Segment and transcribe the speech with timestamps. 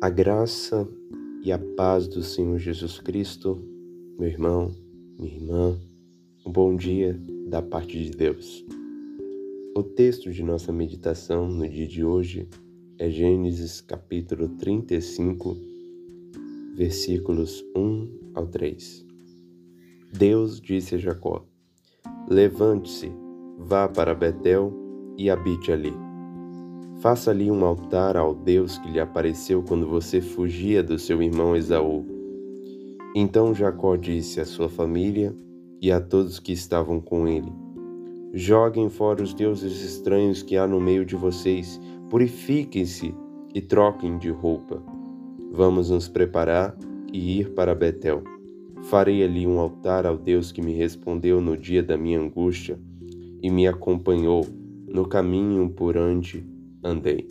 [0.00, 0.88] A graça
[1.42, 3.60] e a paz do Senhor Jesus Cristo,
[4.16, 4.72] meu irmão,
[5.18, 5.76] minha irmã,
[6.46, 8.64] um bom dia da parte de Deus.
[9.76, 12.48] O texto de nossa meditação no dia de hoje
[12.96, 15.56] é Gênesis capítulo 35,
[16.76, 19.04] versículos 1 ao 3.
[20.12, 21.44] Deus disse a Jacó:
[22.30, 23.10] Levante-se,
[23.58, 24.72] vá para Betel
[25.16, 26.07] e habite ali
[27.00, 31.54] Faça ali um altar ao Deus que lhe apareceu quando você fugia do seu irmão
[31.54, 32.04] Esaú.
[33.14, 35.32] Então Jacó disse à sua família
[35.80, 37.52] e a todos que estavam com ele:
[38.34, 41.80] Joguem fora os deuses estranhos que há no meio de vocês,
[42.10, 43.14] purifiquem-se
[43.54, 44.82] e troquem de roupa.
[45.52, 46.76] Vamos nos preparar
[47.12, 48.24] e ir para Betel.
[48.82, 52.76] Farei ali um altar ao Deus que me respondeu no dia da minha angústia
[53.40, 54.44] e me acompanhou
[54.88, 57.26] no caminho por onde andei.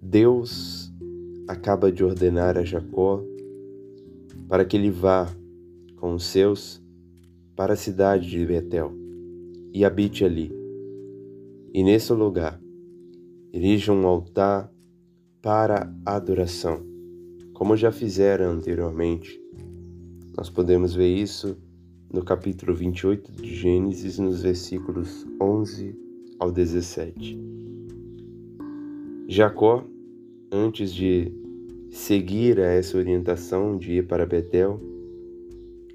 [0.00, 0.92] Deus
[1.48, 3.22] acaba de ordenar a Jacó
[4.48, 5.28] para que ele vá
[5.96, 6.82] com os seus
[7.56, 8.92] para a cidade de Betel
[9.72, 10.52] e habite ali.
[11.72, 12.60] E nesse lugar,
[13.52, 14.70] erija um altar
[15.40, 16.84] para adoração,
[17.52, 19.40] como já fizeram anteriormente.
[20.36, 21.56] Nós podemos ver isso
[22.12, 26.03] no capítulo 28 de Gênesis, nos versículos 11
[26.38, 27.38] ao 17.
[29.28, 29.84] Jacó,
[30.52, 31.32] antes de
[31.90, 34.80] seguir a essa orientação de ir para Betel,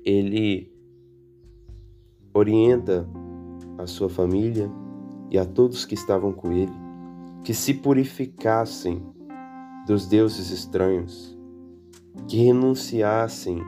[0.03, 0.71] ele
[2.33, 3.07] orienta
[3.77, 4.69] a sua família
[5.29, 6.89] e a todos que estavam com ele
[7.43, 9.01] que se purificassem
[9.87, 11.37] dos deuses estranhos,
[12.27, 13.59] que renunciassem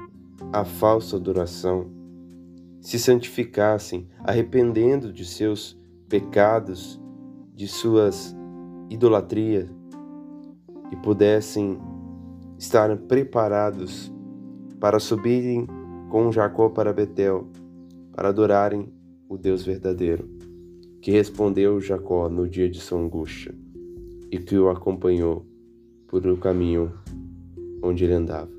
[0.51, 1.89] à falsa adoração,
[2.79, 5.79] se santificassem, arrependendo de seus
[6.11, 7.01] pecados,
[7.55, 8.35] de suas
[8.89, 9.69] idolatrias
[10.91, 11.79] e pudessem
[12.57, 14.11] estar preparados
[14.77, 15.65] para subirem
[16.09, 17.47] com Jacó para Betel,
[18.11, 18.91] para adorarem
[19.29, 20.29] o Deus verdadeiro,
[21.01, 23.55] que respondeu Jacó no dia de sua angústia
[24.29, 25.45] e que o acompanhou
[26.07, 26.91] por o caminho
[27.81, 28.51] onde ele andava.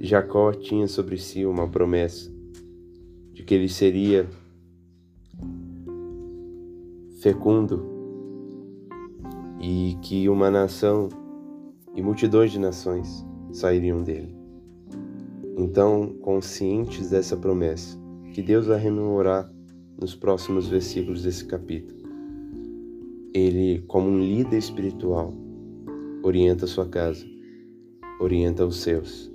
[0.00, 2.28] Jacó tinha sobre si uma promessa
[3.32, 4.28] de que ele seria
[7.22, 7.86] fecundo
[9.60, 11.08] e que uma nação
[11.94, 14.36] e multidões de nações sairiam dele.
[15.56, 17.96] Então, conscientes dessa promessa,
[18.32, 19.48] que Deus vai rememorar
[20.00, 22.02] nos próximos versículos desse capítulo,
[23.32, 25.32] ele, como um líder espiritual,
[26.24, 27.24] orienta sua casa,
[28.18, 29.30] orienta os seus,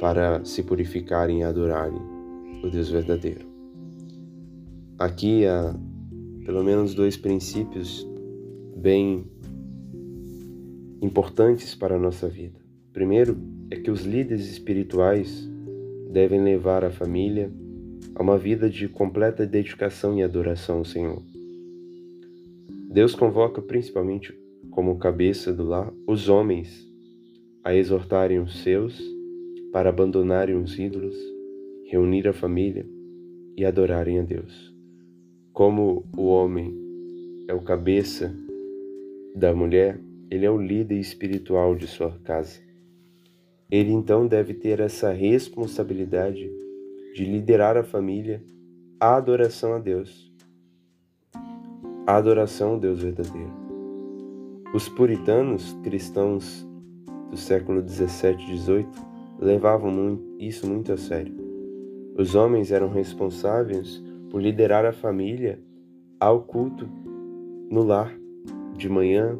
[0.00, 2.00] para se purificarem e adorarem
[2.64, 3.46] o Deus verdadeiro.
[4.98, 5.76] Aqui a
[6.48, 8.08] pelo menos dois princípios
[8.74, 9.26] bem
[11.02, 12.58] importantes para a nossa vida.
[12.90, 13.36] Primeiro
[13.70, 15.46] é que os líderes espirituais
[16.10, 17.52] devem levar a família
[18.14, 21.22] a uma vida de completa dedicação e adoração ao Senhor.
[22.90, 24.32] Deus convoca principalmente
[24.70, 26.90] como cabeça do lar os homens
[27.62, 28.98] a exortarem os seus
[29.70, 31.14] para abandonarem os ídolos,
[31.90, 32.88] reunir a família
[33.54, 34.77] e adorarem a Deus.
[35.58, 36.72] Como o homem
[37.48, 38.32] é o cabeça
[39.34, 42.60] da mulher, ele é o líder espiritual de sua casa.
[43.68, 46.48] Ele então deve ter essa responsabilidade
[47.12, 48.40] de liderar a família
[49.00, 50.32] à adoração a Deus.
[52.06, 53.52] A adoração ao Deus verdadeiro.
[54.72, 56.64] Os puritanos cristãos
[57.32, 58.88] do século 17 e 18
[59.40, 61.34] levavam isso muito a sério.
[62.16, 65.60] Os homens eram responsáveis por liderar a família
[66.20, 66.88] ao culto
[67.70, 68.16] no lar,
[68.76, 69.38] de manhã,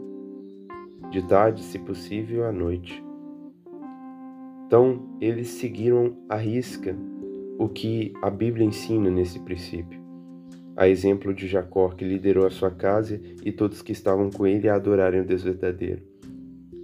[1.11, 3.03] de tarde, se possível, à noite.
[4.67, 6.95] Então, eles seguiram à risca
[7.59, 9.99] o que a Bíblia ensina nesse princípio.
[10.77, 14.69] A exemplo de Jacó, que liderou a sua casa e todos que estavam com ele
[14.69, 16.03] a adorarem o Deus verdadeiro.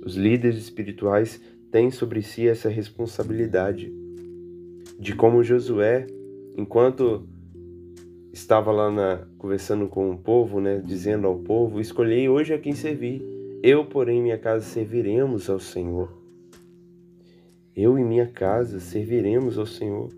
[0.05, 1.41] Os líderes espirituais
[1.71, 3.93] têm sobre si essa responsabilidade
[4.99, 6.07] de como Josué,
[6.57, 7.29] enquanto
[8.35, 12.75] estava lá na, conversando com o povo, né, dizendo ao povo: Escolhei hoje a quem
[12.75, 13.23] servir.
[13.63, 16.13] Eu, porém, minha casa serviremos ao Senhor.
[17.75, 20.09] Eu e minha casa serviremos ao Senhor.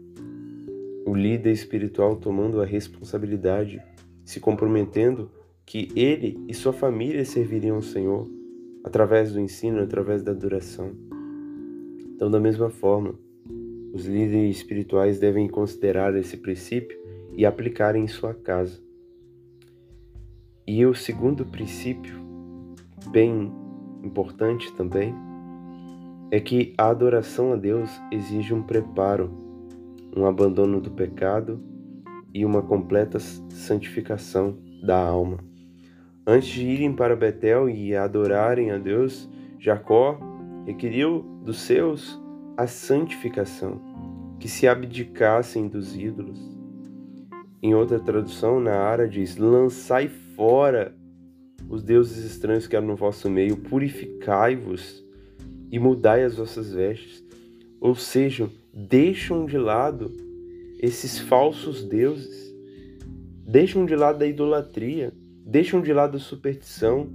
[1.07, 3.81] O líder espiritual tomando a responsabilidade,
[4.25, 5.31] se comprometendo
[5.65, 8.27] que ele e sua família serviriam ao Senhor
[8.83, 10.91] através do ensino, através da adoração.
[12.15, 13.15] Então, da mesma forma,
[13.93, 17.06] os líderes espirituais devem considerar esse princípio
[17.37, 18.81] e aplicar em sua casa.
[20.67, 22.19] E o segundo princípio,
[23.13, 23.53] bem
[24.03, 25.15] importante também
[26.31, 29.31] é que a adoração a Deus exige um preparo,
[30.17, 31.63] um abandono do pecado
[32.35, 35.39] e uma completa santificação da alma.
[36.27, 39.31] Antes de irem para Betel e adorarem a Deus,
[39.61, 40.19] Jacó
[40.67, 42.21] requeriu dos seus
[42.57, 43.81] a santificação,
[44.41, 46.56] que se abdicassem dos ídolos.
[47.63, 50.95] Em outra tradução, na Ara diz: Lançai fora
[51.69, 55.05] os deuses estranhos que há no vosso meio, purificai-vos
[55.71, 57.25] e mudai as vossas vestes.
[57.81, 60.13] Ou seja, deixam de lado
[60.81, 62.55] esses falsos deuses,
[63.47, 65.13] deixam de lado a idolatria,
[65.45, 67.09] deixam de lado a superstição,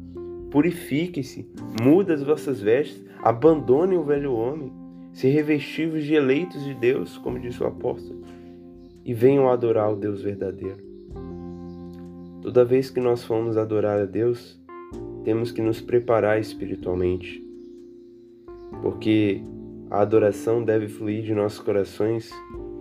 [0.49, 1.47] purifiquem-se,
[1.81, 4.71] mudem as vossas vestes, abandonem o velho homem,
[5.13, 8.20] se revestivos de eleitos de Deus, como disse o apóstolo,
[9.03, 10.77] e venham adorar o Deus verdadeiro.
[12.41, 14.59] Toda vez que nós formos adorar a Deus,
[15.23, 17.43] temos que nos preparar espiritualmente,
[18.81, 19.41] porque
[19.89, 22.31] a adoração deve fluir de nossos corações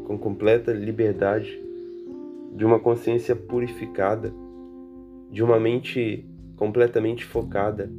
[0.06, 1.60] com completa liberdade,
[2.56, 4.32] de uma consciência purificada,
[5.30, 6.24] de uma mente
[6.56, 7.90] completamente focada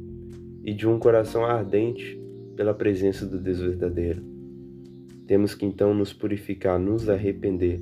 [0.64, 2.20] e de um coração ardente
[2.56, 4.22] pela presença do Deus verdadeiro.
[5.26, 7.80] Temos que então nos purificar, nos arrepender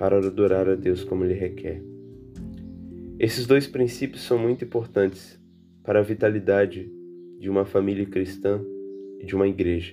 [0.00, 1.82] para adorar a Deus como Ele requer.
[3.18, 5.38] Esses dois princípios são muito importantes
[5.84, 6.90] para a vitalidade
[7.38, 8.64] de uma família cristã
[9.20, 9.92] e de uma igreja.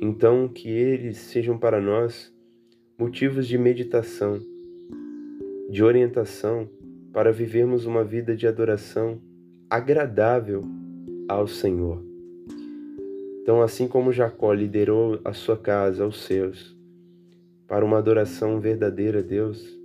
[0.00, 2.32] Então, que eles sejam para nós
[2.96, 4.38] motivos de meditação,
[5.68, 6.70] de orientação
[7.12, 9.20] para vivermos uma vida de adoração
[9.68, 10.64] agradável
[11.26, 12.00] ao Senhor.
[13.42, 16.77] Então, assim como Jacó liderou a sua casa, aos seus,
[17.68, 19.78] para uma adoração verdadeira a Deus,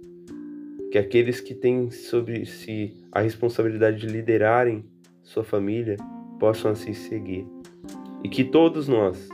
[0.89, 4.85] que aqueles que têm sobre si a responsabilidade de liderarem
[5.21, 5.97] sua família
[6.39, 7.45] possam assim seguir.
[8.23, 9.27] E que todos nós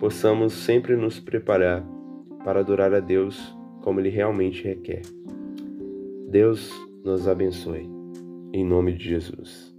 [0.00, 1.84] possamos sempre nos preparar
[2.42, 5.02] para adorar a Deus como Ele realmente requer.
[6.28, 6.72] Deus
[7.04, 7.88] nos abençoe.
[8.52, 9.69] Em nome de Jesus.